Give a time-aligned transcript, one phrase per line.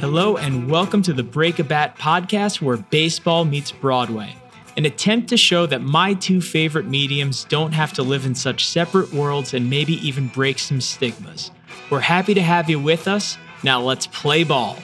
[0.00, 4.32] Hello, and welcome to the Break a Bat podcast where baseball meets Broadway.
[4.76, 8.68] An attempt to show that my two favorite mediums don't have to live in such
[8.68, 11.50] separate worlds and maybe even break some stigmas.
[11.90, 13.38] We're happy to have you with us.
[13.64, 14.78] Now let's play ball.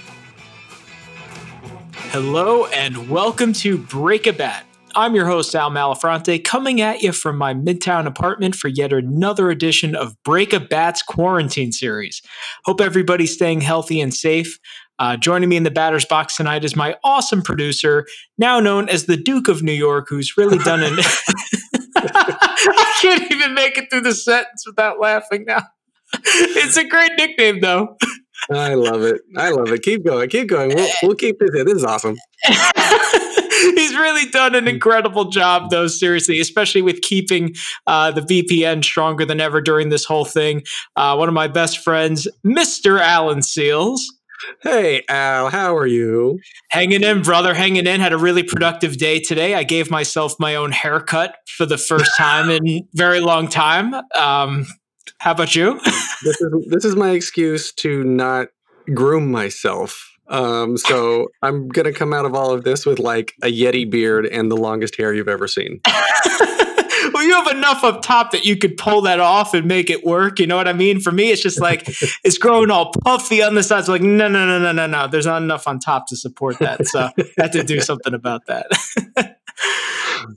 [2.10, 4.66] Hello, and welcome to Break a Bat.
[4.96, 9.50] I'm your host, Al Malafronte, coming at you from my Midtown apartment for yet another
[9.50, 12.22] edition of Break a Bat's quarantine series.
[12.64, 14.56] Hope everybody's staying healthy and safe.
[14.98, 18.06] Uh, joining me in the batter's box tonight is my awesome producer,
[18.38, 20.94] now known as the Duke of New York, who's really done an.
[21.96, 25.62] I can't even make it through the sentence without laughing now.
[26.24, 27.96] It's a great nickname, though.
[28.52, 29.22] I love it.
[29.36, 29.82] I love it.
[29.82, 30.28] Keep going.
[30.28, 30.74] Keep going.
[30.74, 31.64] We'll, we'll keep this in.
[31.64, 32.16] This is awesome.
[32.44, 37.54] He's really done an incredible job, though, seriously, especially with keeping
[37.86, 40.62] uh, the VPN stronger than ever during this whole thing.
[40.96, 43.00] Uh, one of my best friends, Mr.
[43.00, 44.12] Alan Seals.
[44.62, 46.38] Hey, Al, how are you?
[46.70, 48.00] Hanging in, brother, hanging in.
[48.00, 49.54] Had a really productive day today.
[49.54, 53.94] I gave myself my own haircut for the first time in very long time.
[54.14, 54.66] Um,
[55.18, 55.80] how about you?
[56.24, 58.48] this is this is my excuse to not
[58.92, 60.10] groom myself.
[60.28, 64.26] Um, so I'm gonna come out of all of this with like a Yeti beard
[64.26, 65.80] and the longest hair you've ever seen.
[67.24, 70.38] you have enough up top that you could pull that off and make it work.
[70.38, 71.00] You know what I mean?
[71.00, 71.88] For me, it's just like
[72.24, 73.88] it's growing all puffy on the sides.
[73.88, 75.08] Like, no, no, no, no, no, no.
[75.08, 76.86] There's not enough on top to support that.
[76.86, 78.66] So I had to do something about that.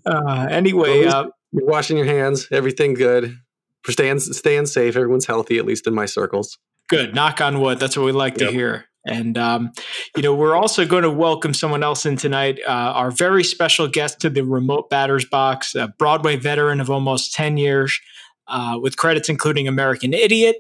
[0.06, 2.48] uh, anyway, uh, you're washing your hands.
[2.52, 3.38] Everything good.
[3.84, 4.96] For staying staying safe.
[4.96, 6.58] Everyone's healthy, at least in my circles.
[6.90, 7.16] Good.
[7.16, 7.80] Knock on wood.
[7.80, 8.86] That's what we like to hear.
[9.08, 9.72] And, um,
[10.16, 13.88] you know, we're also going to welcome someone else in tonight, uh, our very special
[13.88, 18.00] guest to the remote batters box, a Broadway veteran of almost 10 years,
[18.48, 20.58] uh, with credits including American Idiot,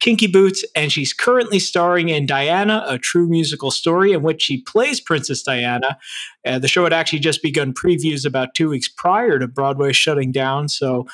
[0.00, 4.60] Kinky Boots, and she's currently starring in Diana, a true musical story in which she
[4.62, 5.98] plays Princess Diana.
[6.44, 10.32] Uh, the show had actually just begun previews about two weeks prior to Broadway shutting
[10.32, 10.68] down.
[10.68, 11.06] So,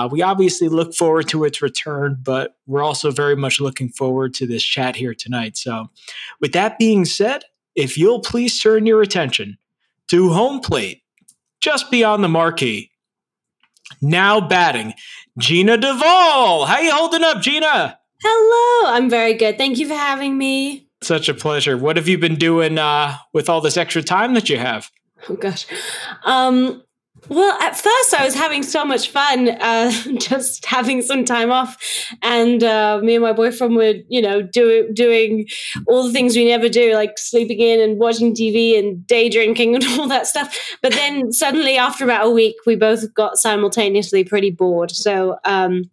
[0.00, 4.32] uh, we obviously look forward to its return, but we're also very much looking forward
[4.34, 5.56] to this chat here tonight.
[5.56, 5.90] So,
[6.40, 7.44] with that being said,
[7.74, 9.58] if you'll please turn your attention
[10.08, 11.02] to home plate,
[11.60, 12.90] just beyond the marquee.
[14.00, 14.94] Now batting,
[15.38, 16.64] Jeanna de Waal.
[16.64, 17.98] How you holding up, Jeanna?
[18.22, 19.58] Hello, I'm very good.
[19.58, 20.88] Thank you for having me.
[21.02, 21.76] Such a pleasure.
[21.76, 24.90] What have you been doing uh, with all this extra time that you have?
[25.28, 25.66] Oh gosh.
[26.24, 26.82] Um
[27.28, 31.76] well, at first I was having so much fun, uh, just having some time off,
[32.22, 35.46] and uh, me and my boyfriend were, you know, do, doing
[35.86, 39.74] all the things we never do, like sleeping in and watching TV and day drinking
[39.74, 40.56] and all that stuff.
[40.82, 44.90] But then suddenly, after about a week, we both got simultaneously pretty bored.
[44.90, 45.90] So, um,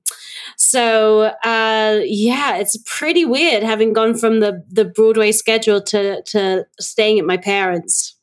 [0.55, 6.65] so uh, yeah, it's pretty weird having gone from the the Broadway schedule to to
[6.79, 8.15] staying at my parents'.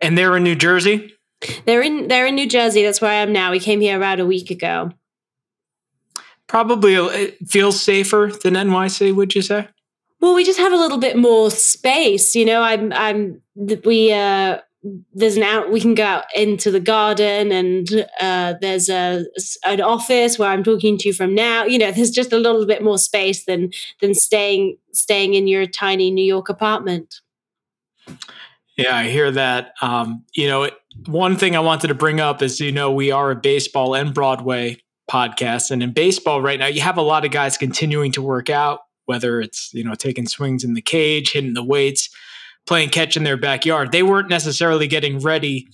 [0.00, 1.13] And they're in New Jersey.
[1.64, 2.82] They're in they're in New Jersey.
[2.82, 3.50] That's where I am now.
[3.50, 4.90] We came here about a week ago.
[6.46, 9.68] Probably uh, it feels safer than NYC, would you say?
[10.20, 12.62] Well, we just have a little bit more space, you know.
[12.62, 13.40] I'm I'm
[13.84, 14.58] we uh
[15.14, 19.24] there's an out we can go out into the garden and uh there's a
[19.66, 21.64] an office where I'm talking to you from now.
[21.64, 23.70] You know, there's just a little bit more space than
[24.00, 27.20] than staying staying in your tiny New York apartment.
[28.76, 29.72] Yeah, I hear that.
[29.82, 30.74] Um, you know, it-
[31.06, 34.14] one thing I wanted to bring up is, you know, we are a baseball and
[34.14, 34.78] Broadway
[35.10, 35.70] podcast.
[35.70, 38.80] And in baseball right now, you have a lot of guys continuing to work out,
[39.06, 42.08] whether it's, you know, taking swings in the cage, hitting the weights.
[42.66, 43.92] playing catch in their backyard.
[43.92, 45.68] They weren't necessarily getting ready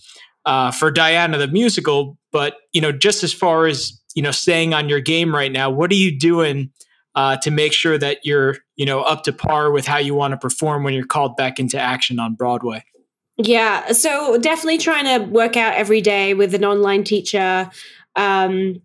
[0.45, 4.75] uh, for Diana the musical, but you know, just as far as you know, staying
[4.75, 6.71] on your game right now, what are you doing
[7.15, 10.33] uh, to make sure that you're you know up to par with how you want
[10.33, 12.85] to perform when you're called back into action on Broadway?
[13.43, 17.71] Yeah, so definitely trying to work out every day with an online teacher.
[18.17, 18.83] Um,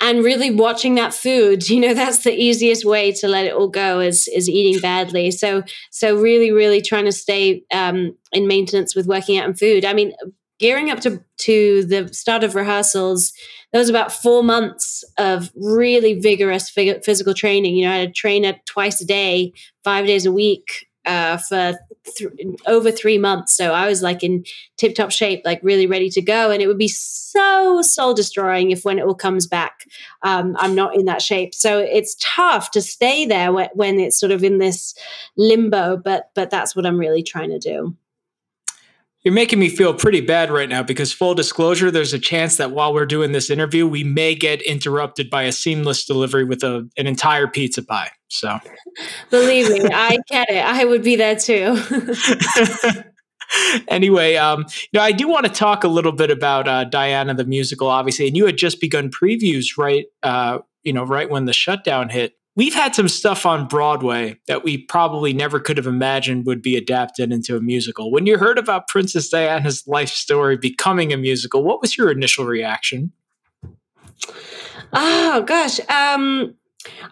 [0.00, 3.68] and really watching that food you know that's the easiest way to let it all
[3.68, 8.94] go is is eating badly so so really really trying to stay um, in maintenance
[8.94, 10.12] with working out and food i mean
[10.58, 13.32] gearing up to to the start of rehearsals
[13.72, 18.20] there was about four months of really vigorous physical training you know i had to
[18.20, 19.52] train twice a day
[19.84, 21.78] five days a week uh, for
[22.16, 22.30] th-
[22.66, 23.56] over three months.
[23.56, 24.44] So I was like in
[24.76, 26.50] tip top shape, like really ready to go.
[26.50, 29.86] And it would be so soul destroying if when it all comes back,
[30.22, 31.54] um, I'm not in that shape.
[31.54, 34.94] So it's tough to stay there when, when it's sort of in this
[35.36, 35.96] limbo.
[35.96, 37.96] But but that's what I'm really trying to do.
[39.24, 42.72] You're making me feel pretty bad right now because, full disclosure, there's a chance that
[42.72, 46.88] while we're doing this interview, we may get interrupted by a seamless delivery with a,
[46.96, 48.10] an entire pizza pie.
[48.28, 48.58] So,
[49.30, 50.64] believe me, I get it.
[50.64, 51.80] I would be there too.
[53.88, 57.34] anyway, um, you know, I do want to talk a little bit about uh, Diana
[57.34, 61.44] the musical, obviously, and you had just begun previews right, uh, you know, right when
[61.44, 65.86] the shutdown hit we've had some stuff on Broadway that we probably never could have
[65.86, 68.10] imagined would be adapted into a musical.
[68.10, 72.44] When you heard about Princess Diana's life story becoming a musical, what was your initial
[72.44, 73.12] reaction?
[74.92, 76.54] Oh gosh, um,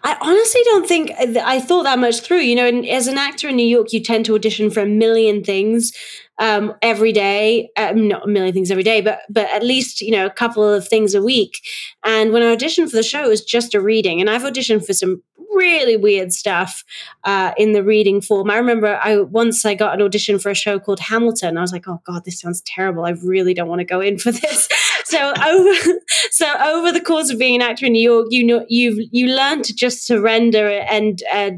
[0.03, 2.41] I honestly don't think I thought that much through.
[2.41, 5.43] You know, as an actor in New York, you tend to audition for a million
[5.43, 5.93] things
[6.37, 7.69] um, every day.
[7.77, 10.63] Um, not a million things every day, but but at least you know a couple
[10.63, 11.59] of things a week.
[12.03, 14.85] And when I auditioned for the show, it was just a reading, and I've auditioned
[14.85, 15.23] for some
[15.53, 16.83] really weird stuff
[17.23, 18.49] uh, in the reading form.
[18.49, 21.57] I remember I once I got an audition for a show called Hamilton.
[21.57, 23.05] I was like, oh god, this sounds terrible.
[23.05, 24.69] I really don't want to go in for this.
[25.05, 25.99] so over
[26.31, 29.27] so over the course of being an actor in New York, you know you've you
[29.27, 31.51] learn to just surrender and uh,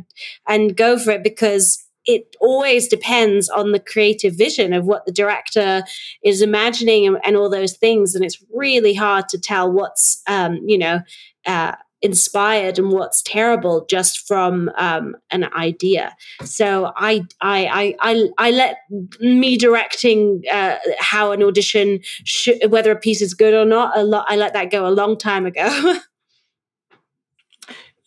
[0.47, 5.11] and go for it because it always depends on the creative vision of what the
[5.11, 5.83] director
[6.21, 10.59] is imagining and, and all those things and it's really hard to tell what's um,
[10.65, 10.99] you know
[11.45, 16.15] uh, inspired and what's terrible just from um, an idea.
[16.43, 18.77] So I, I, I, I, I let
[19.19, 24.03] me directing uh, how an audition, should, whether a piece is good or not, a
[24.03, 24.25] lot.
[24.29, 25.95] I let that go a long time ago.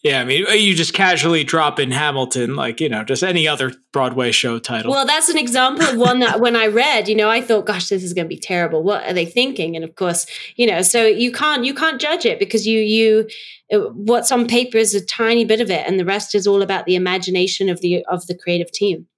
[0.06, 3.48] Yeah, I mean, uh, you just casually drop in Hamilton, like, you know, just any
[3.48, 4.92] other Broadway show title.
[4.92, 7.88] Well, that's an example of one that when I read, you know, I thought, gosh,
[7.88, 8.84] this is going to be terrible.
[8.84, 9.74] What are they thinking?
[9.74, 13.28] And of course, you know, so you can't, you can't judge it because you, you,
[13.72, 15.84] uh, what's on paper is a tiny bit of it.
[15.88, 19.08] And the rest is all about the imagination of the, of the creative team.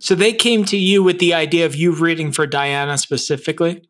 [0.00, 3.88] So they came to you with the idea of you reading for Diana specifically?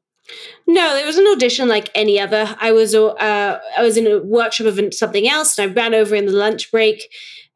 [0.67, 2.57] No, it was an audition like any other.
[2.61, 6.15] I was uh, I was in a workshop of something else, and I ran over
[6.15, 7.03] in the lunch break.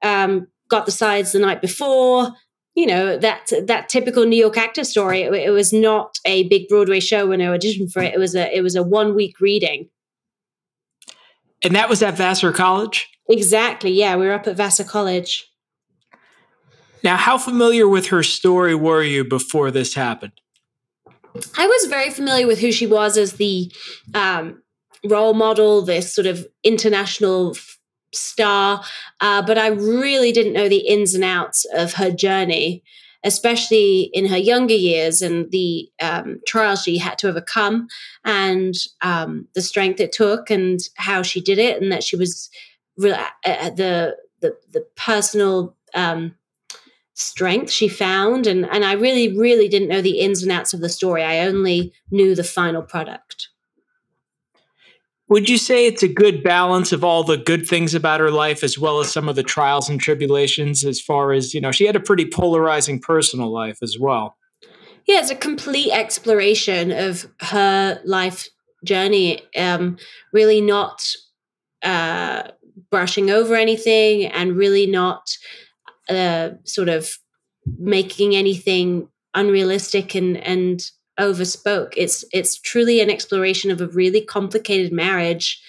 [0.03, 2.31] Um, got the sides the night before.
[2.75, 5.23] You know that that typical New York actor story.
[5.23, 8.15] It, it was not a big Broadway show when I auditioned for it.
[8.15, 9.89] It was a it was a one week reading.
[11.65, 13.09] And that was at Vassar College.
[13.29, 13.91] Exactly.
[13.91, 15.51] Yeah, we were up at Vassar College.
[17.03, 20.33] Now, how familiar with her story were you before this happened?
[21.57, 23.71] I was very familiar with who she was as the
[24.15, 24.63] um,
[25.05, 27.79] role model, this sort of international f-
[28.15, 28.83] star,
[29.21, 32.83] uh, but I really didn't know the ins and outs of her journey,
[33.25, 37.89] especially in her younger years and the um, trials she had to overcome
[38.25, 42.51] and um, the strength it took and how she did it, and that she was
[42.97, 46.35] re- uh, uh the the the personal um,
[47.19, 50.81] strength she found and and I really really didn't know the ins and outs of
[50.81, 51.25] the story.
[51.25, 53.49] I only knew the final product.
[55.29, 58.63] Would you say it's a good balance of all the good things about her life
[58.63, 61.87] as well as some of the trials and tribulations as far as you know she
[61.87, 64.37] had a pretty polarizing personal life as well?
[65.09, 68.49] Yeah it's a complete exploration of her life
[68.85, 69.97] journey um
[70.33, 71.05] really not
[71.83, 72.45] uh
[72.93, 75.37] brushing over anything and really not
[76.09, 77.19] uh, sort of
[77.79, 81.93] making anything unrealistic and and overspoke.
[81.97, 85.61] It's it's truly an exploration of a really complicated marriage,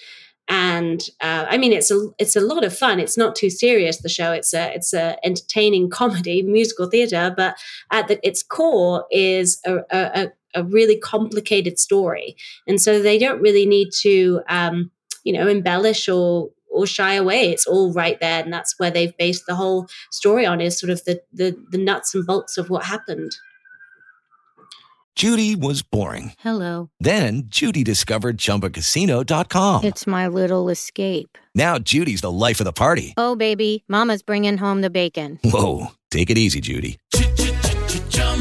[0.48, 3.00] and uh, I mean it's a it's a lot of fun.
[3.00, 3.98] It's not too serious.
[3.98, 7.56] The show it's a it's a entertaining comedy musical theater, but
[7.90, 13.40] at the, its core is a, a, a really complicated story, and so they don't
[13.40, 14.90] really need to um,
[15.24, 17.50] you know embellish or or shy away.
[17.50, 20.90] It's all right there, and that's where they've based the whole story on is sort
[20.90, 23.32] of the the, the nuts and bolts of what happened.
[25.16, 26.32] Judy was boring.
[26.38, 26.88] Hello.
[27.00, 29.84] Then Judy discovered ChumbaCasino.com.
[29.84, 31.36] It's my little escape.
[31.54, 33.12] Now Judy's the life of the party.
[33.18, 35.38] Oh baby, Mama's bringing home the bacon.
[35.44, 36.98] Whoa, take it easy, Judy.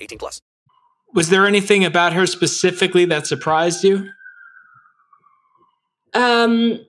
[0.00, 0.40] 18 plus.
[1.14, 4.08] Was there anything about her specifically that surprised you?
[6.14, 6.80] Um,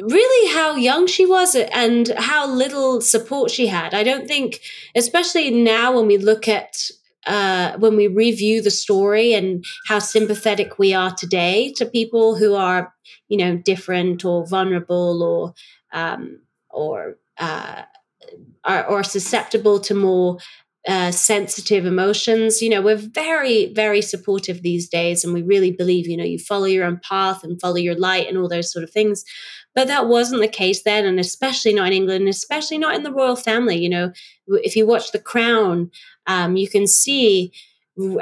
[0.00, 3.94] really how young she was and how little support she had.
[3.94, 4.60] I don't think,
[4.94, 6.90] especially now when we look at
[7.26, 12.54] uh, when we review the story and how sympathetic we are today to people who
[12.54, 12.94] are,
[13.28, 15.54] you know, different or vulnerable or
[15.92, 16.40] um,
[16.70, 17.82] or uh,
[18.64, 20.38] are, or susceptible to more
[20.88, 22.62] uh, sensitive emotions.
[22.62, 26.38] You know, we're very, very supportive these days, and we really believe, you know, you
[26.38, 29.22] follow your own path and follow your light and all those sort of things.
[29.74, 33.02] But that wasn't the case then, and especially not in England, and especially not in
[33.02, 33.76] the royal family.
[33.76, 34.12] You know,
[34.48, 35.90] if you watch The Crown,
[36.26, 37.52] um, you can see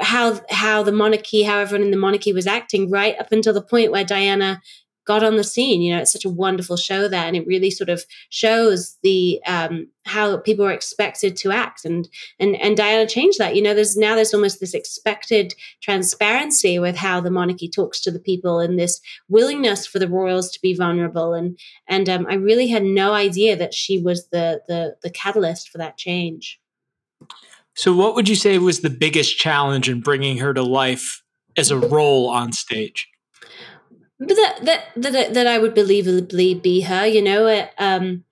[0.01, 3.61] how how the monarchy, how everyone in the monarchy was acting right up until the
[3.61, 4.61] point where Diana
[5.07, 5.81] got on the scene.
[5.81, 9.41] You know, it's such a wonderful show there, and it really sort of shows the
[9.47, 11.85] um, how people are expected to act.
[11.85, 12.07] And
[12.39, 13.55] and and Diana changed that.
[13.55, 18.11] You know, there's now there's almost this expected transparency with how the monarchy talks to
[18.11, 21.33] the people, and this willingness for the royals to be vulnerable.
[21.33, 25.69] And and um, I really had no idea that she was the the the catalyst
[25.69, 26.59] for that change.
[27.75, 31.23] So, what would you say was the biggest challenge in bringing her to life
[31.55, 33.07] as a role on stage?
[34.19, 37.05] But that that that that I would believably be her.
[37.05, 38.23] You know, um,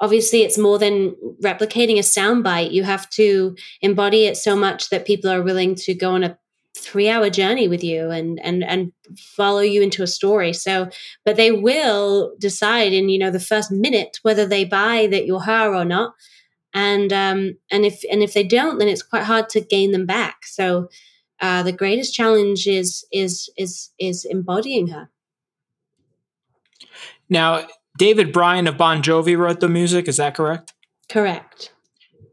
[0.00, 2.72] obviously it's more than replicating a soundbite.
[2.72, 6.38] You have to embody it so much that people are willing to go on a
[6.76, 10.88] three hour journey with you and and and follow you into a story so
[11.24, 15.40] but they will decide in you know the first minute whether they buy that you're
[15.40, 16.14] her or not
[16.74, 20.06] and um and if and if they don't then it's quite hard to gain them
[20.06, 20.88] back so
[21.40, 25.08] uh the greatest challenge is is is is embodying her
[27.28, 27.66] now,
[27.98, 30.08] David Bryan of Bon Jovi wrote the music.
[30.08, 30.72] Is that correct?
[31.08, 31.72] Correct.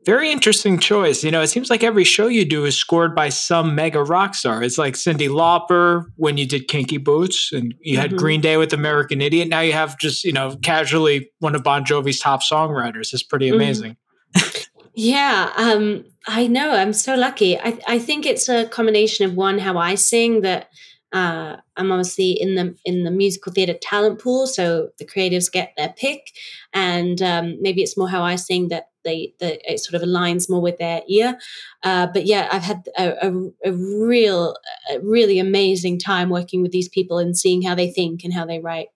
[0.05, 1.23] Very interesting choice.
[1.23, 4.35] You know, it seems like every show you do is scored by some mega rock
[4.35, 4.61] star.
[4.61, 8.19] It's like Cyndi Lauper when you did Kinky Boots, and you had mm-hmm.
[8.19, 9.47] Green Day with American Idiot.
[9.47, 13.13] Now you have just, you know, casually one of Bon Jovi's top songwriters.
[13.13, 13.55] It's pretty mm-hmm.
[13.55, 13.97] amazing.
[14.37, 14.61] Mm-hmm.
[14.93, 16.69] yeah, um, I know.
[16.71, 17.57] I'm so lucky.
[17.57, 20.69] I, I think it's a combination of one, how I sing that
[21.15, 25.71] uh, I'm obviously in the in the musical theatre talent pool, so the creatives get
[25.77, 26.33] their pick,
[26.73, 30.49] and um, maybe it's more how I sing that they that it sort of aligns
[30.49, 31.39] more with their ear.
[31.83, 34.57] Uh, but yeah, I've had a, a, a real,
[34.91, 38.45] a really amazing time working with these people and seeing how they think and how
[38.45, 38.87] they write.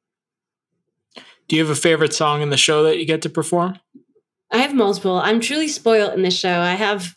[1.48, 3.80] Do you have a favorite song in the show that you get to perform?
[4.52, 5.20] I have multiple.
[5.20, 6.60] I'm truly spoiled in this show.
[6.60, 7.16] I have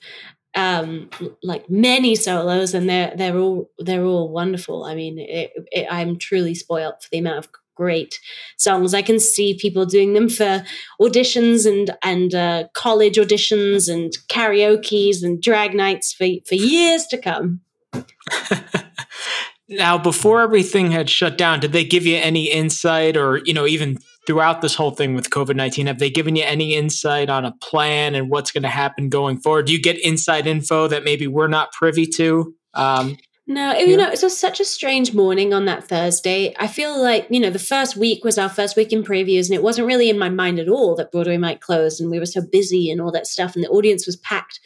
[0.54, 1.09] um
[1.42, 4.85] like many solos and they're they're all they're all wonderful.
[4.85, 8.21] I mean it, it, i'm truly spoiled for the amount of great
[8.56, 8.94] songs.
[8.94, 10.64] I can see people doing them for
[11.00, 17.18] auditions and and uh, college auditions and karaoke's and drag nights for for years to
[17.18, 17.61] come.
[19.68, 23.66] Now before everything had shut down did they give you any insight or you know
[23.66, 25.87] even throughout this whole thing with COVID 19?
[25.87, 29.38] Have they given you any insight on a plan and what's going to happen going
[29.38, 29.67] forward?
[29.67, 32.55] Do you get inside info that maybe we're not privy to?
[32.75, 36.55] Um, no, you know, it was such a strange morning on that Thursday.
[36.61, 39.55] I feel like, you know, the first week was our first week in previews, and
[39.55, 42.26] it wasn't really in my mind at all that Broadway might close, and we were
[42.26, 44.61] so busy and all that stuff, and the audience was packed.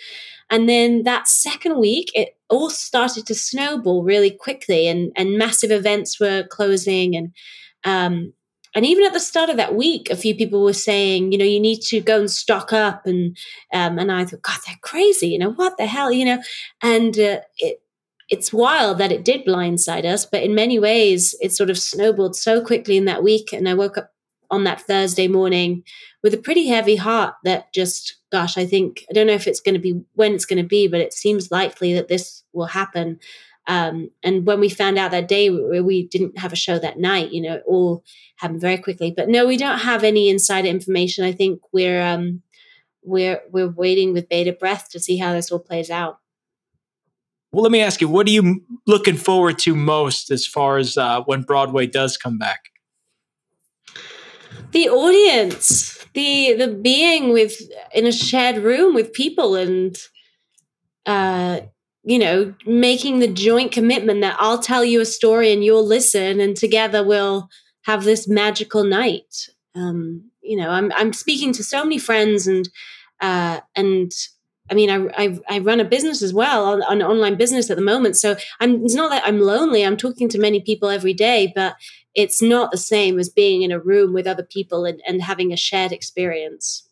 [0.51, 5.71] And then that second week, it all started to snowball really quickly, and and massive
[5.71, 7.33] events were closing, and
[7.85, 8.35] um,
[8.77, 11.45] and even at the start of that week, a few people were saying, you know,
[11.45, 13.37] you need to go and stock up, and
[13.73, 16.43] um, and I thought, God, they're crazy, you know, what the hell, you know,
[16.81, 17.81] and uh, it,
[18.29, 22.37] it's wild that it did blindside us, but in many ways, it sort of snowballed
[22.37, 23.53] so quickly in that week.
[23.53, 24.13] And I woke up
[24.51, 25.85] on that Thursday morning
[26.23, 29.61] with a pretty heavy heart that just, gosh, I think, I don't know if it's
[29.61, 32.67] going to be when it's going to be, but it seems likely that this will
[32.67, 33.21] happen.
[33.67, 36.99] Um, and when we found out that day, we, we didn't have a show that
[36.99, 38.05] night, you know, it all
[38.37, 39.13] happened very quickly.
[39.17, 41.25] But no, we don't have any insider information.
[41.25, 42.43] I think we're, um,
[43.03, 46.19] we're, we're waiting with bated breath to see how this all plays out.
[47.53, 50.99] Well, let me ask you, what are you looking forward to most as far as
[50.99, 52.71] uh, when Broadway does come back?
[54.73, 57.59] The audience, the the being with
[57.95, 59.97] in a shared room with people, and
[61.07, 61.61] uh,
[62.07, 66.39] you know, making the joint commitment that I'll tell you a story and you'll listen,
[66.39, 67.49] and together we'll
[67.83, 69.49] have this magical night.
[69.75, 72.69] Um, you know, I'm I'm speaking to so many friends and
[73.21, 74.13] uh, and
[74.71, 77.83] I mean, I, I, I run a business as well, an online business at the
[77.83, 78.17] moment.
[78.17, 79.85] So I'm, it's not that I'm lonely.
[79.85, 81.77] I'm talking to many people every day, but
[82.15, 85.53] it's not the same as being in a room with other people and, and having
[85.53, 86.86] a shared experience.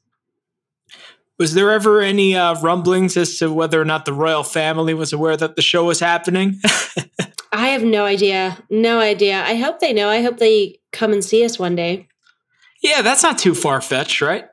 [1.39, 5.13] Was there ever any uh, rumblings as to whether or not the royal family was
[5.13, 6.61] aware that the show was happening?
[7.53, 8.59] I have no idea.
[8.71, 9.43] No idea.
[9.45, 10.09] I hope they know.
[10.09, 12.09] I hope they come and see us one day.
[12.83, 14.45] Yeah, that's not too far fetched, right?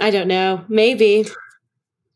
[0.00, 0.64] I don't know.
[0.68, 1.26] Maybe.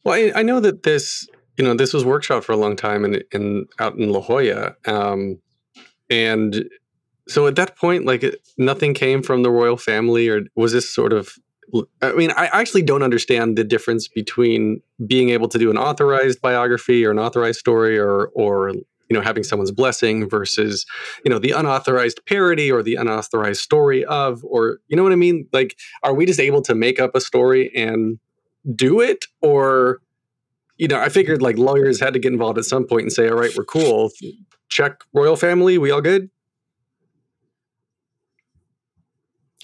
[0.05, 3.05] Well, I, I, know that this, you know, this was workshop for a long time
[3.05, 5.39] in, in out in La Jolla, um,
[6.09, 6.65] and
[7.29, 8.25] so at that point, like
[8.57, 11.35] nothing came from the royal family, or was this sort of?
[12.03, 16.41] I mean, I actually don't understand the difference between being able to do an authorized
[16.41, 20.87] biography or an authorized story, or or you know having someone's blessing versus
[21.25, 25.17] you know the unauthorized parody or the unauthorized story of, or you know what I
[25.17, 25.47] mean?
[25.53, 28.19] Like, are we just able to make up a story and
[28.75, 29.27] do it?
[29.41, 30.01] Or
[30.77, 33.29] you know i figured like lawyers had to get involved at some point and say
[33.29, 34.11] all right we're cool.
[34.69, 35.79] Check royal family.
[35.79, 36.31] We all good?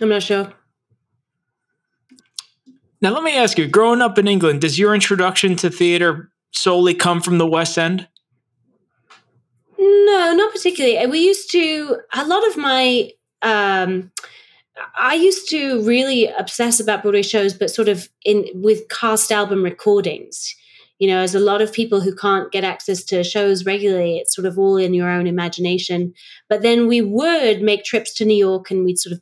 [0.01, 0.53] I'm not sure
[3.01, 6.95] now let me ask you growing up in england does your introduction to theater solely
[6.95, 8.09] come from the west end
[9.79, 13.11] no not particularly we used to a lot of my
[13.43, 14.11] um
[14.95, 19.63] I used to really obsess about Broadway shows, but sort of in with cast album
[19.63, 20.55] recordings.
[20.99, 24.35] You know, as a lot of people who can't get access to shows regularly, it's
[24.35, 26.15] sort of all in your own imagination.
[26.49, 29.21] But then we would make trips to New York and we'd sort of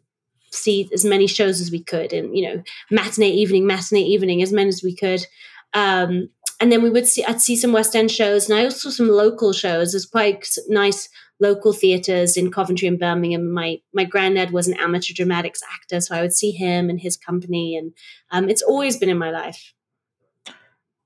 [0.55, 4.53] see as many shows as we could, and you know, matinee evening, matinee evening, as
[4.53, 5.27] many as we could.
[5.73, 6.29] Um,
[6.61, 9.09] and then we would see I'd see some West End shows, and I also some
[9.09, 9.93] local shows.
[9.93, 11.09] There's quite nice
[11.41, 13.53] local theaters in Coventry and Birmingham.
[13.53, 17.17] My my granddad was an amateur dramatics actor, so I would see him and his
[17.17, 17.93] company, and
[18.31, 19.75] um, it's always been in my life.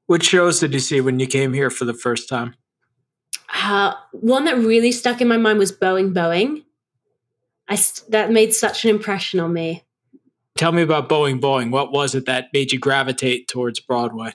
[0.06, 2.54] What shows did you see when you came here for the first time?
[3.52, 6.64] Uh, one that really stuck in my mind was Boeing Boeing.
[7.68, 9.84] I st- that made such an impression on me.
[10.56, 11.70] Tell me about Boeing Boeing.
[11.70, 14.34] What was it that made you gravitate towards Broadway?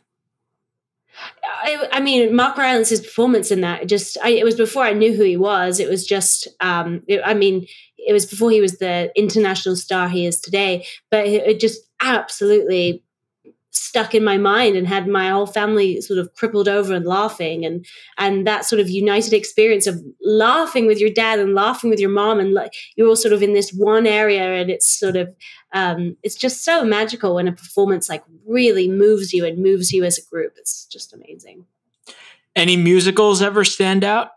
[1.45, 5.13] I, I, mean, Mark Rylance's performance in that just I, it was before I knew
[5.13, 5.79] who he was.
[5.79, 7.67] It was just, um, it, I mean,
[7.97, 10.85] it was before he was the international star he is today.
[11.11, 13.03] But it, it just absolutely
[13.73, 17.65] stuck in my mind and had my whole family sort of crippled over and laughing
[17.65, 17.85] and
[18.17, 22.09] and that sort of united experience of laughing with your dad and laughing with your
[22.09, 25.33] mom and like you're all sort of in this one area and it's sort of
[25.73, 30.03] um, it's just so magical when a performance like really moves you and moves you
[30.03, 30.53] as a group.
[30.57, 31.65] It's just amazing.
[32.55, 34.29] Any musicals ever stand out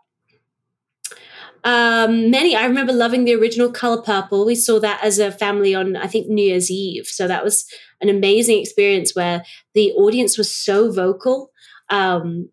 [1.63, 2.55] um, many.
[2.55, 4.45] I remember loving the original Color Purple.
[4.45, 7.07] We saw that as a family on, I think, New Year's Eve.
[7.07, 7.65] So that was
[8.01, 9.43] an amazing experience where
[9.73, 11.51] the audience was so vocal.
[11.89, 12.49] Um,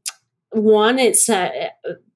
[0.51, 1.51] one, it's uh,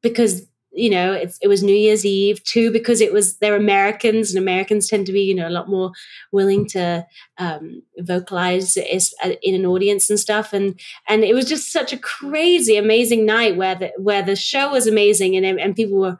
[0.00, 2.42] because you know it was New Year's Eve.
[2.44, 5.68] Two, because it was they're Americans, and Americans tend to be you know a lot
[5.68, 5.90] more
[6.30, 7.06] willing to
[7.38, 10.52] um, vocalize uh, in an audience and stuff.
[10.52, 14.70] And and it was just such a crazy, amazing night where the where the show
[14.70, 16.16] was amazing, and and people were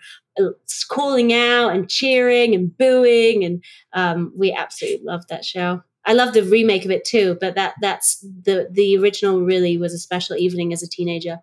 [0.88, 5.82] calling out and cheering and booing, and um, we absolutely loved that show.
[6.04, 9.92] I love the remake of it too, but that that's the the original really was
[9.92, 11.40] a special evening as a teenager.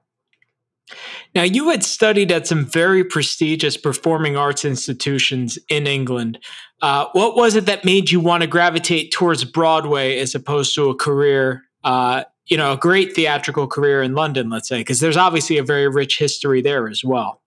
[1.34, 6.40] Now, you had studied at some very prestigious performing arts institutions in England.
[6.82, 10.90] Uh, what was it that made you want to gravitate towards Broadway as opposed to
[10.90, 14.80] a career, uh, you know, a great theatrical career in London, let's say?
[14.80, 17.42] Because there's obviously a very rich history there as well.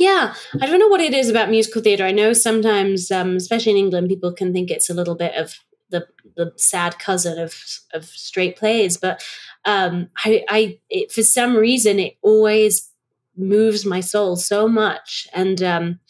[0.00, 2.04] Yeah, I don't know what it is about musical theater.
[2.06, 5.54] I know sometimes, um, especially in England, people can think it's a little bit of
[5.90, 7.54] the the sad cousin of
[7.92, 9.22] of straight plays, but
[9.66, 12.90] um, I, I it, for some reason it always
[13.36, 16.00] moves my soul so much and um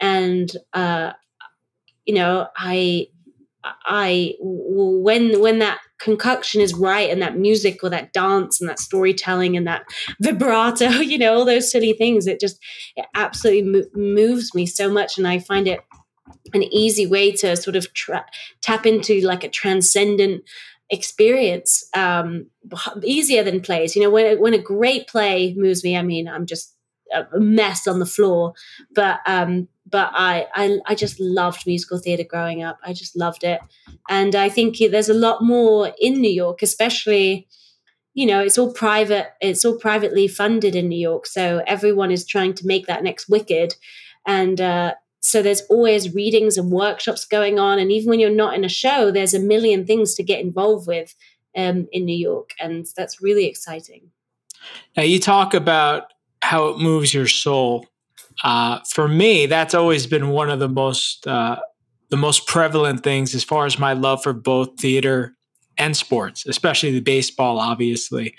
[0.00, 1.12] and uh
[2.06, 3.06] you know i
[3.86, 8.78] i when when that concoction is right and that music or that dance and that
[8.78, 9.84] storytelling and that
[10.20, 12.58] vibrato you know all those silly things it just
[12.96, 15.80] it absolutely mo- moves me so much and i find it
[16.54, 18.26] an easy way to sort of tra-
[18.60, 20.42] tap into like a transcendent
[20.90, 22.46] experience um,
[23.02, 26.46] easier than plays you know when, when a great play moves me i mean i'm
[26.46, 26.74] just
[27.14, 28.54] a mess on the floor
[28.94, 32.78] but um but I, I i just loved musical theater growing up.
[32.82, 33.60] I just loved it.
[34.08, 37.46] And i think there's a lot more in new york especially
[38.14, 42.26] you know it's all private it's all privately funded in new york so everyone is
[42.26, 43.74] trying to make that next wicked.
[44.26, 48.54] And uh so there's always readings and workshops going on and even when you're not
[48.54, 51.14] in a show there's a million things to get involved with
[51.56, 54.10] um, in new york and that's really exciting.
[54.96, 57.86] Now you talk about how it moves your soul
[58.44, 61.58] uh, for me that's always been one of the most uh,
[62.10, 65.34] the most prevalent things as far as my love for both theater
[65.78, 68.34] and sports especially the baseball obviously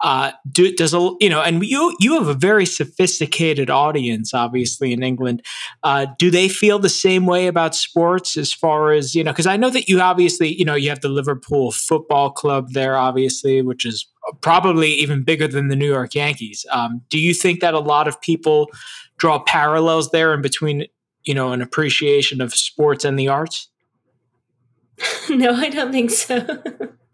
[0.00, 4.92] uh, do, does a you know, and you you have a very sophisticated audience, obviously
[4.92, 5.42] in England.
[5.82, 9.32] Uh, do they feel the same way about sports as far as you know?
[9.32, 12.96] Because I know that you obviously you know you have the Liverpool Football Club there,
[12.96, 14.06] obviously, which is
[14.40, 16.64] probably even bigger than the New York Yankees.
[16.70, 18.70] Um, do you think that a lot of people
[19.16, 20.86] draw parallels there in between
[21.24, 23.68] you know an appreciation of sports and the arts?
[25.28, 26.62] no, I don't think so.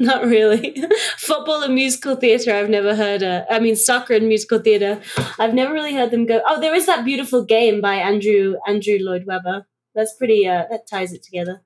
[0.00, 0.82] Not really.
[1.18, 3.22] Football and musical theater, I've never heard.
[3.22, 5.02] Uh, I mean, soccer and musical theater,
[5.38, 6.40] I've never really heard them go.
[6.46, 9.66] Oh, there is that beautiful game by Andrew Andrew Lloyd Webber.
[9.94, 10.48] That's pretty.
[10.48, 11.62] Uh, that ties it together.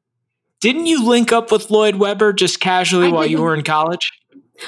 [0.61, 4.11] Didn't you link up with Lloyd Webber just casually I while you were in college?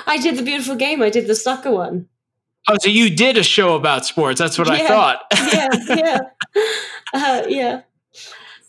[0.06, 1.02] I did the beautiful game.
[1.02, 2.08] I did the soccer one.
[2.68, 4.38] Oh, so you did a show about sports?
[4.38, 5.20] That's what yeah, I thought.
[5.52, 6.20] yeah, yeah,
[7.14, 7.80] uh, yeah.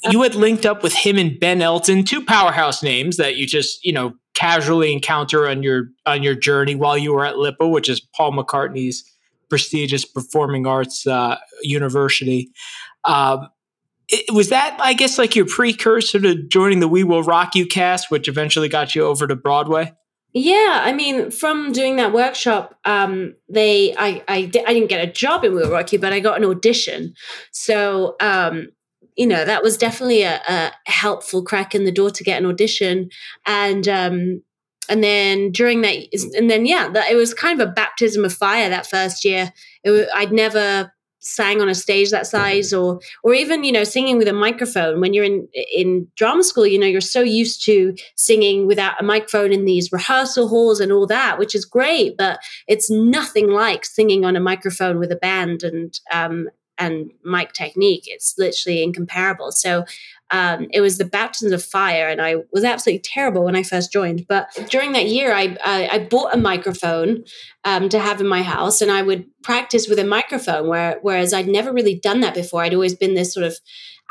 [0.10, 3.84] You had linked up with him and Ben Elton, two powerhouse names that you just
[3.86, 7.89] you know casually encounter on your on your journey while you were at LIPA, which
[7.89, 9.04] is Paul McCartney's
[9.50, 12.52] prestigious performing arts uh, university.
[13.04, 13.50] Um,
[14.10, 17.65] it, was that, I guess, like your precursor to joining the We Will Rock You
[17.65, 19.93] cast, which eventually got you over to Broadway?
[20.34, 25.12] Yeah, I mean, from doing that workshop, um, they I I, I didn't get a
[25.12, 27.15] job in We Will Rock You, but I got an audition.
[27.52, 28.67] So um,
[29.18, 32.48] you know that was definitely a, a, helpful crack in the door to get an
[32.48, 33.10] audition.
[33.46, 34.42] And um
[34.90, 35.98] and then during that
[36.36, 39.52] and then yeah that, it was kind of a baptism of fire that first year.
[39.84, 44.18] It, i'd never sang on a stage that size or or even you know singing
[44.18, 45.02] with a microphone.
[45.02, 49.04] When you're in in drama school you know you're so used to singing without a
[49.04, 53.84] microphone in these rehearsal halls and all that which is great but it's nothing like
[53.84, 58.04] singing on a microphone with a band and um and mic technique.
[58.06, 59.52] It's literally incomparable.
[59.52, 59.86] So
[60.30, 63.94] um, it was the baptism of fire, and I was absolutely terrible when I first
[63.94, 64.26] joined.
[64.28, 67.24] But during that year, I I, I bought a microphone
[67.63, 70.68] um, to have in my house, and I would practice with a microphone.
[70.68, 73.58] Where whereas I'd never really done that before, I'd always been this sort of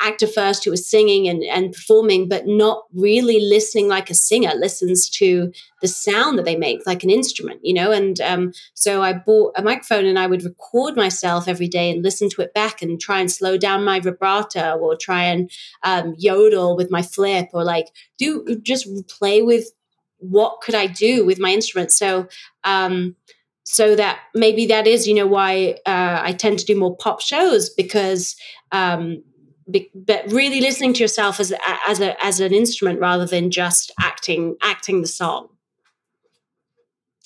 [0.01, 4.53] actor first who was singing and, and performing, but not really listening like a singer
[4.55, 7.93] listens to the sound that they make, like an instrument, you know?
[7.93, 12.03] And um, so I bought a microphone and I would record myself every day and
[12.03, 15.51] listen to it back and try and slow down my vibrato or try and
[15.83, 19.71] um, yodel with my flip or like do just play with
[20.19, 21.93] what could I do with my instrument.
[21.93, 22.29] So,
[22.65, 23.17] um,
[23.65, 27.21] so that maybe that is you know why uh, I tend to do more pop
[27.21, 28.37] shows because
[28.73, 29.23] um,
[29.67, 31.53] but really listening to yourself as
[31.87, 35.49] as a as an instrument rather than just acting acting the song.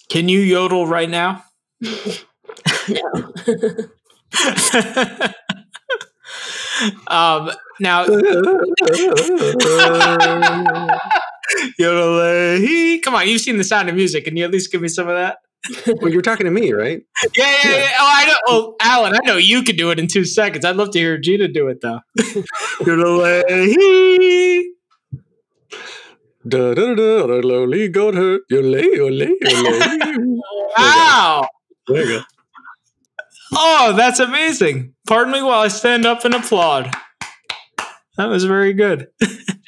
[0.09, 1.45] Can you yodel right now?
[1.81, 1.93] no.
[7.09, 8.05] um, now,
[11.79, 13.01] yodel.
[13.03, 14.25] Come on, you've seen the Sound of Music.
[14.25, 15.39] Can you at least give me some of that?
[16.01, 17.03] Well, you're talking to me, right?
[17.37, 17.89] Yeah, yeah, yeah.
[17.99, 18.37] Oh, I know.
[18.49, 20.65] Oh, Alan, I know you could do it in two seconds.
[20.65, 22.01] I'd love to hear Jeanna do it though.
[26.49, 28.43] Da da da da lowly got hurt.
[28.51, 30.17] You lay, you lay, you lay.
[30.79, 31.47] Wow.
[31.87, 32.25] There you go.
[33.53, 34.95] Oh, that's amazing.
[35.07, 36.95] Pardon me while I stand up and applaud.
[38.17, 39.09] That was very good.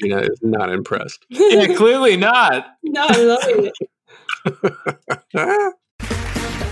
[0.00, 1.24] Jeanna is not impressed.
[1.28, 2.66] yeah, clearly not.
[2.82, 3.72] No, I love
[5.34, 5.74] it.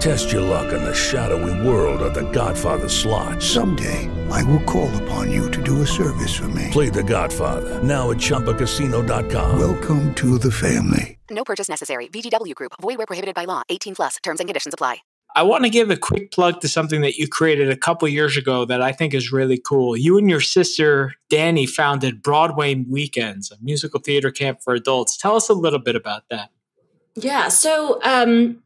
[0.00, 3.42] Test your luck in the shadowy world of The Godfather slot.
[3.42, 6.68] Someday, I will call upon you to do a service for me.
[6.70, 9.58] Play The Godfather now at ChumbaCasino.com.
[9.58, 11.18] Welcome to the family.
[11.30, 12.08] No purchase necessary.
[12.08, 12.72] VGW Group.
[12.80, 13.62] Void where prohibited by law.
[13.68, 14.16] 18 plus.
[14.22, 14.98] Terms and conditions apply.
[15.34, 18.38] I want to give a quick plug to something that you created a couple years
[18.38, 19.94] ago that I think is really cool.
[19.94, 25.16] You and your sister Danny founded Broadway Weekends, a musical theater camp for adults.
[25.18, 26.50] Tell us a little bit about that.
[27.16, 27.48] Yeah.
[27.48, 28.62] So, um,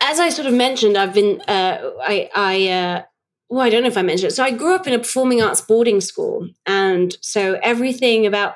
[0.00, 3.02] as I sort of mentioned, I've been, uh, I, I, uh,
[3.48, 4.34] well, I don't know if I mentioned it.
[4.34, 6.48] So I grew up in a performing arts boarding school.
[6.66, 8.54] And so everything about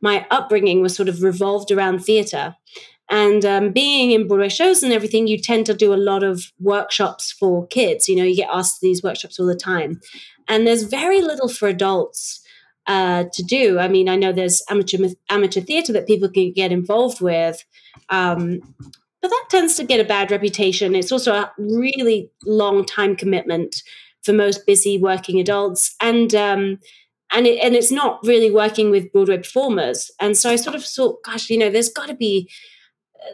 [0.00, 2.56] my upbringing was sort of revolved around theater.
[3.08, 6.52] And um, being in Broadway shows and everything, you tend to do a lot of
[6.58, 8.08] workshops for kids.
[8.08, 10.00] You know, you get asked these workshops all the time.
[10.48, 12.42] And there's very little for adults
[12.86, 13.78] uh, to do.
[13.78, 17.64] I mean, I know there's amateur amateur theater that people can get involved with,
[18.08, 18.60] um,
[19.22, 20.94] but that tends to get a bad reputation.
[20.94, 23.82] It's also a really long time commitment
[24.22, 26.78] for most busy working adults, and um,
[27.32, 30.10] and it, and it's not really working with Broadway performers.
[30.20, 32.50] And so I sort of thought, gosh, you know, there's got to be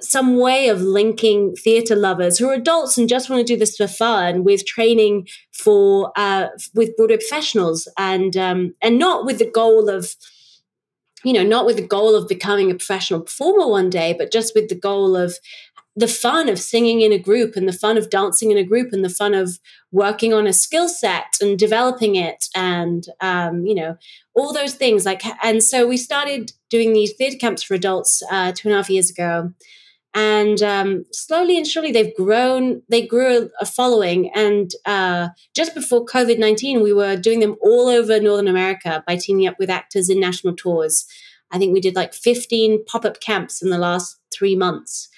[0.00, 3.76] some way of linking theater lovers who are adults and just want to do this
[3.76, 9.50] for fun with training for uh, with Broadway professionals and um, and not with the
[9.50, 10.14] goal of
[11.24, 14.54] you know not with the goal of becoming a professional performer one day but just
[14.54, 15.36] with the goal of
[15.98, 18.92] the fun of singing in a group and the fun of dancing in a group
[18.92, 19.58] and the fun of
[19.90, 23.96] working on a skill set and developing it and um, you know
[24.34, 28.52] all those things like and so we started doing these theatre camps for adults uh,
[28.52, 29.52] two and a half years ago.
[30.14, 36.06] And um, slowly and surely they've grown they grew a following and uh, just before
[36.06, 40.20] covid-19 we were doing them all over northern america by teaming up with actors in
[40.20, 41.06] national tours.
[41.50, 45.08] I think we did like 15 pop-up camps in the last three months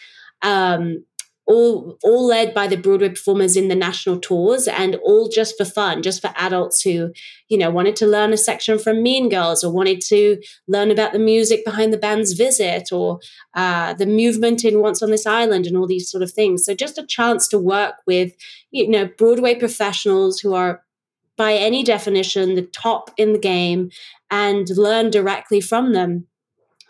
[0.43, 1.05] um,
[1.47, 5.65] all all led by the Broadway performers in the national tours, and all just for
[5.65, 7.13] fun, just for adults who,
[7.49, 11.13] you know, wanted to learn a section from Mean Girls or wanted to learn about
[11.13, 13.19] the music behind the band's visit or
[13.55, 16.65] uh, the movement in Once on This Island and all these sort of things.
[16.65, 18.33] So just a chance to work with,
[18.71, 20.85] you know, Broadway professionals who are
[21.37, 23.91] by any definition the top in the game
[24.31, 26.27] and learn directly from them.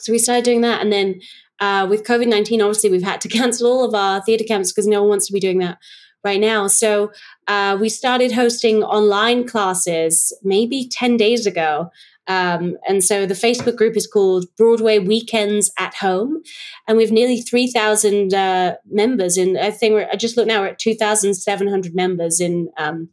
[0.00, 1.20] So we started doing that, and then
[1.60, 4.86] uh, with COVID 19, obviously, we've had to cancel all of our theatre camps because
[4.86, 5.78] no one wants to be doing that
[6.24, 6.66] right now.
[6.66, 7.12] So
[7.48, 11.90] uh, we started hosting online classes maybe 10 days ago.
[12.26, 16.42] Um, and so the Facebook group is called Broadway Weekends at Home.
[16.86, 19.36] And we've nearly 3,000 uh, members.
[19.36, 22.68] In I think we're, I just looked now, we're at 2,700 members in.
[22.76, 23.08] Um,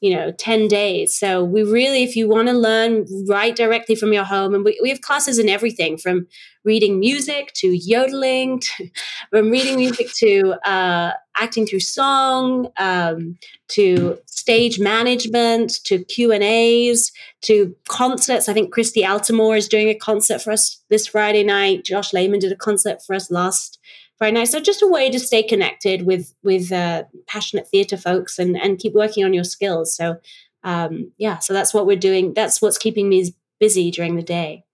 [0.00, 1.16] you know 10 days.
[1.16, 4.54] So we really if you want to learn right directly from your home.
[4.54, 6.26] And we, we have classes in everything from
[6.64, 8.90] reading music to yodeling to,
[9.30, 16.42] from reading music to uh, acting through song um, to stage management to q and
[16.42, 18.48] a's to concerts.
[18.48, 21.84] I think christy altomare is doing a concert for us this friday night.
[21.84, 23.79] Josh lehman did a concert for us last
[24.20, 24.52] very nice.
[24.52, 28.78] So just a way to stay connected with with uh, passionate theatre folks and and
[28.78, 29.96] keep working on your skills.
[29.96, 30.18] So
[30.62, 32.34] um, yeah, so that's what we're doing.
[32.34, 34.64] That's what's keeping me busy during the day.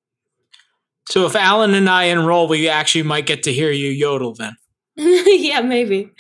[1.08, 4.56] So if Alan and I enroll, we actually might get to hear you yodel then.
[4.96, 6.10] yeah, maybe.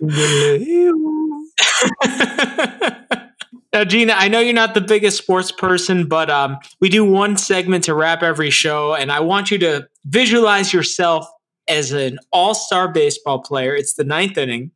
[3.72, 7.36] Now, Jeanna, I know you're not the biggest sports person, but um, we do one
[7.36, 11.26] segment to wrap every show, and I want you to visualize yourself
[11.68, 13.74] as an all-star baseball player.
[13.74, 14.72] It's the ninth inning.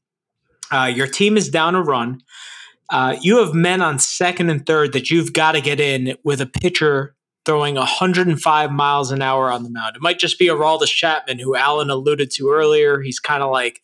[0.70, 2.20] Uh, your team is down a run.
[2.88, 6.40] Uh, you have men on second and third that you've got to get in with
[6.40, 9.96] a pitcher throwing 105 miles an hour on the mound.
[9.96, 13.00] It might just be Aroldis Chapman, who Alan alluded to earlier.
[13.00, 13.82] He's kind of like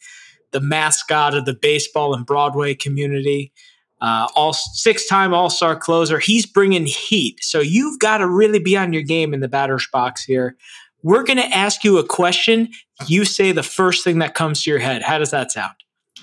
[0.53, 3.53] the mascot of the baseball and Broadway community
[4.01, 6.19] uh, all six-time All-Star closer.
[6.19, 9.87] He's bringing heat, so you've got to really be on your game in the batter's
[9.93, 10.57] box here.
[11.03, 12.69] We're going to ask you a question.
[13.07, 15.03] You say the first thing that comes to your head.
[15.03, 15.75] How does that sound?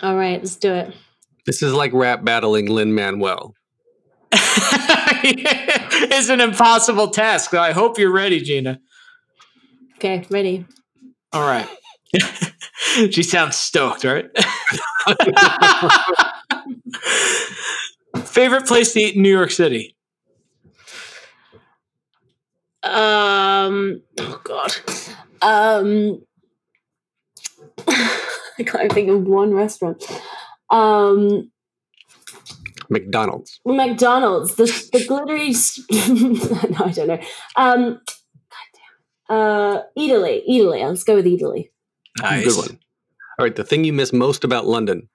[0.02, 0.94] All right, let's do it.
[1.46, 3.56] This is like rap battling Lin Manuel.
[4.32, 7.54] it's an impossible task.
[7.54, 8.80] I hope you're ready, Jeanna.
[9.96, 10.66] Okay, ready.
[11.34, 11.68] All right.
[13.12, 14.26] she sounds stoked, right?
[18.24, 19.96] Favorite place to eat in New York City?
[22.84, 24.02] Um.
[24.20, 24.76] Oh God.
[25.42, 26.22] Um.
[27.88, 30.04] I can't think of one restaurant.
[30.70, 31.52] Um.
[32.90, 33.60] McDonald's.
[33.66, 34.56] McDonald's.
[34.56, 35.50] The the glittery.
[36.72, 37.20] no, I don't know.
[37.56, 38.00] Um.
[39.30, 39.30] goddamn.
[39.30, 39.82] Uh.
[39.96, 40.44] Italy.
[40.48, 40.84] Italy.
[40.84, 41.72] Let's go with Italy.
[42.22, 42.80] Good one.
[43.38, 43.56] All right.
[43.56, 45.10] The thing you miss most about London.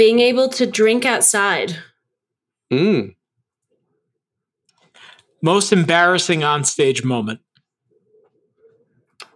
[0.00, 1.76] Being able to drink outside.
[2.72, 3.16] Mm.
[5.42, 7.40] Most embarrassing on stage moment.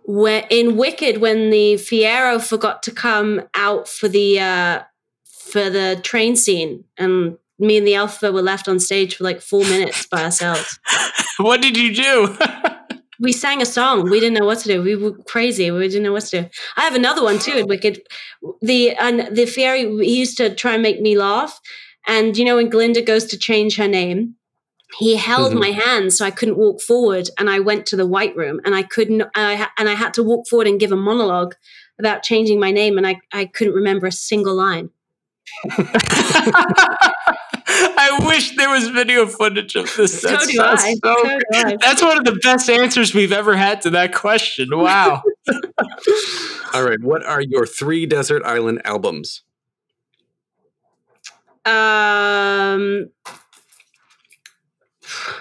[0.07, 4.83] where in Wicked when the Fiyero forgot to come out for the uh
[5.27, 9.43] for the train scene and me and the Alpha were left on stage for like
[9.43, 10.79] four minutes by ourselves.
[11.39, 12.39] What did you do?
[13.21, 14.09] we sang a song.
[14.11, 14.83] We didn't know what to do.
[14.83, 15.71] We were crazy.
[15.71, 16.49] We didn't know what to do.
[16.77, 18.01] I have another one too in Wicked.
[18.63, 21.61] The and the Fiyero he used to try and make me laugh.
[22.07, 24.35] And you know when Glinda goes to change her name,
[24.99, 25.61] he held Mhm.
[25.61, 28.75] my hand so I couldn't walk forward, and I went to the white room, and
[28.75, 29.23] I couldn't.
[29.35, 31.55] I and I had to walk forward and give a monologue
[31.99, 34.91] about changing my name, and I I couldn't remember a single line.
[38.35, 40.21] I wish there was video footage of this.
[40.21, 40.75] So That's do I.
[40.77, 41.43] so So good.
[41.53, 41.77] do I.
[41.81, 44.71] That's one of the best answers we've ever had to that question.
[44.77, 45.23] Wow.
[46.75, 47.01] All right.
[47.01, 49.43] What are your three desert island albums?
[51.65, 53.09] Um,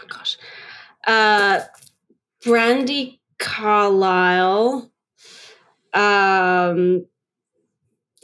[0.08, 0.38] gosh,
[1.08, 1.62] uh,
[2.46, 4.90] Brandi Carlile.
[5.94, 7.06] Um,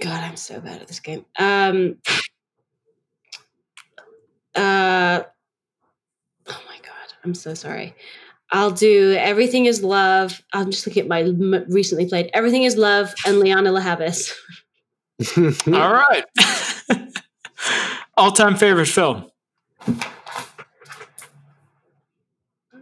[0.01, 1.25] God, I'm so bad at this game.
[1.38, 1.97] Um,
[4.55, 5.23] uh,
[6.47, 7.95] oh my God, I'm so sorry.
[8.51, 10.41] I'll do Everything is Love.
[10.53, 14.33] I'm just looking at my m- recently played Everything is Love and Lianne La Havas.
[15.67, 16.25] All right.
[18.17, 19.29] All time favorite film.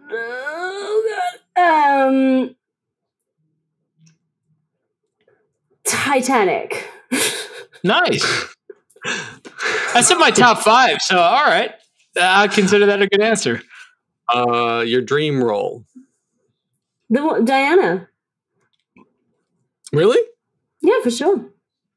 [0.09, 1.19] Oh
[1.55, 2.07] God.
[2.07, 2.55] Um,
[5.83, 6.87] Titanic.
[7.83, 8.25] Nice.
[9.97, 11.01] That's in my top five.
[11.01, 11.71] So, all right.
[12.21, 13.63] I consider that a good answer.
[14.31, 15.85] Uh, your dream role.
[17.09, 18.07] The one, Diana.
[19.91, 20.21] Really?
[20.83, 21.49] Yeah, for sure.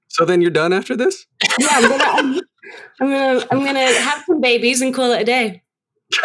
[0.09, 1.27] So then you're done after this?
[1.59, 2.41] Yeah, I'm gonna, I'm,
[3.03, 5.63] I'm gonna, I'm gonna have some babies and call it a day.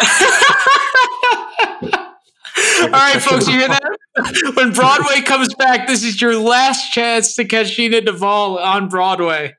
[2.80, 4.52] All right, folks, you hear that?
[4.54, 8.88] When Broadway comes back, this is your last chance to catch Jeanna de Waal on
[8.88, 9.54] Broadway.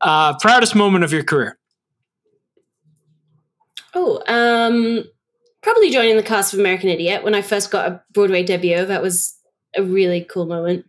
[0.00, 1.58] Uh, proudest moment of your career.
[3.94, 5.04] Oh, um,
[5.62, 8.84] probably joining the cast of American Idiot when I first got a Broadway debut.
[8.84, 9.36] That was
[9.76, 10.86] a really cool moment.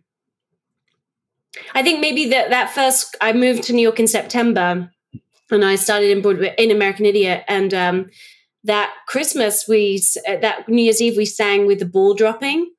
[1.74, 4.90] I think maybe that that first I moved to New York in September,
[5.50, 8.10] and I started in Broadway in American Idiot, and um,
[8.64, 12.70] that Christmas we uh, that New Year's Eve we sang with the ball dropping.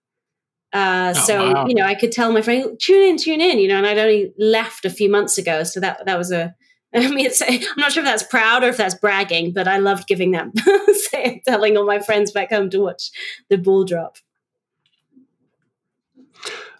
[0.73, 1.67] Uh, Oh, so wow.
[1.67, 3.97] you know, I could tell my friend, "Tune in, tune in," you know, and I'd
[3.99, 6.55] only left a few months ago, so that that was a.
[6.95, 9.77] I mean, it's, I'm not sure if that's proud or if that's bragging, but I
[9.77, 13.09] loved giving that, telling all my friends back home to watch
[13.49, 14.17] the ball drop.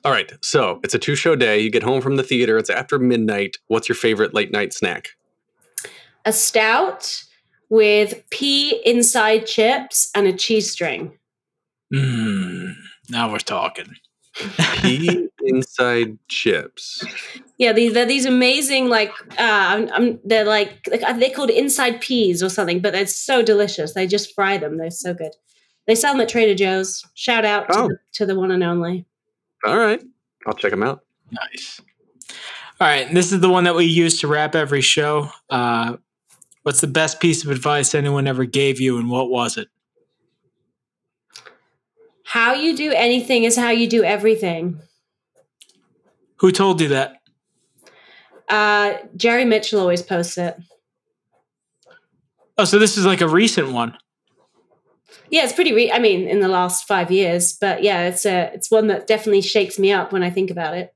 [0.05, 0.31] All right.
[0.41, 1.59] So it's a two show day.
[1.59, 2.57] You get home from the theater.
[2.57, 3.57] It's after midnight.
[3.67, 5.09] What's your favorite late night snack?
[6.25, 7.23] A stout
[7.69, 11.17] with pea inside chips and a cheese string.
[11.93, 12.73] Mm,
[13.09, 13.95] now we're talking.
[14.81, 17.03] Pea inside chips.
[17.57, 22.01] Yeah, these they're these amazing like uh, I'm, I'm- they're like like they're called inside
[22.01, 23.93] peas or something, but they're so delicious.
[23.93, 24.77] They just fry them.
[24.77, 25.33] They're so good.
[25.85, 27.05] They sell them at Trader Joe's.
[27.13, 27.87] Shout out to, Oh.
[27.89, 29.05] the, to the one and only.
[29.65, 30.01] All right.
[30.47, 31.01] I'll check them out.
[31.31, 31.81] Nice.
[32.81, 35.29] All right, and this is the one that we use to wrap every show.
[35.49, 35.97] Uh,
[36.63, 39.67] what's the best piece of advice anyone ever gave you, and what was it?
[42.33, 44.79] How you do anything is how you do everything.
[46.37, 47.17] Who told you that?
[48.49, 50.57] Uh, Jerry Mitchell always posts it.
[52.57, 53.95] Oh, so this is like a recent one.
[55.29, 55.75] Yeah, it's pretty.
[55.75, 59.05] Re- I mean, in the last five years, but yeah, it's a it's one that
[59.05, 60.91] definitely shakes me up when I think about it.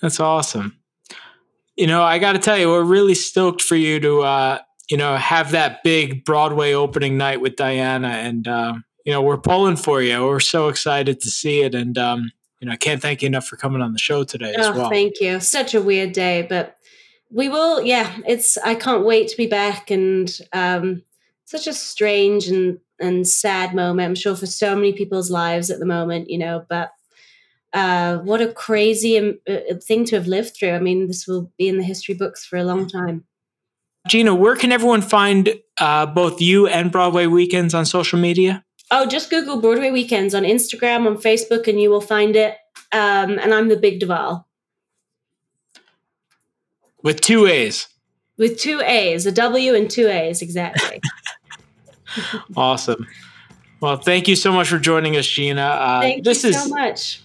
[0.00, 0.78] That's awesome.
[1.74, 4.96] You know, I got to tell you, we're really stoked for you to, uh, you
[4.96, 9.76] know, have that big Broadway opening night with Diana, and um, you know, we're pulling
[9.76, 10.22] for you.
[10.22, 12.30] We're so excited to see it, and um,
[12.60, 14.76] you know, I can't thank you enough for coming on the show today as Oh,
[14.76, 14.90] well.
[14.90, 15.40] thank you.
[15.40, 16.76] Such a weird day, but
[17.30, 17.80] we will.
[17.80, 18.58] Yeah, it's.
[18.58, 21.02] I can't wait to be back, and um,
[21.46, 24.08] such a strange and and sad moment.
[24.10, 26.92] I'm sure for so many people's lives at the moment, you know, but
[27.72, 30.72] uh, what a crazy um, uh, thing to have lived through.
[30.72, 33.24] I mean, this will be in the history books for a long time.
[34.06, 38.66] Jeanna, where can everyone find uh, both you and Broadway Weekends on social media?
[38.90, 42.56] Oh, just Google Broadway Weekends on Instagram, on Facebook, and you will find it.
[42.92, 44.46] Um, and I'm the Big de Waal.
[47.02, 47.88] With two A's.
[48.38, 51.00] With two A's, a W and two A's, exactly.
[52.56, 53.06] awesome.
[53.80, 55.62] Well, thank you so much for joining us, Jeanna.
[55.62, 57.22] Uh, thank this you is so much.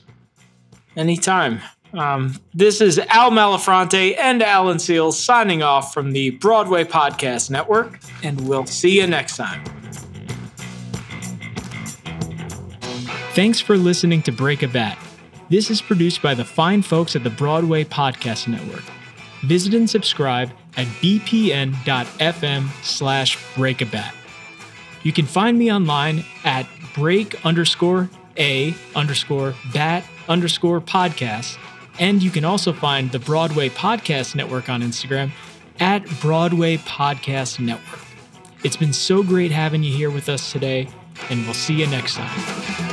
[0.95, 1.61] Anytime.
[1.93, 7.99] Um, this is Al Malafronte and Alan Seals signing off from the Broadway Podcast Network,
[8.23, 9.63] and we'll see you next time.
[13.33, 14.95] Thanks for listening to Break a Bat.
[15.49, 18.83] This is produced by the fine folks at the Broadway Podcast Network.
[19.41, 24.13] Visit and subscribe at bpn.fm slash breakabat.
[25.01, 28.07] You can find me online at break underscore
[28.37, 31.57] a underscore bat underscore podcast.
[31.99, 35.31] And you can also find the Broadway Podcast Network on Instagram
[35.79, 37.99] at Broadway Podcast Network.
[38.63, 40.87] It's been so great having you here with us today,
[41.31, 42.92] and we'll see you next time.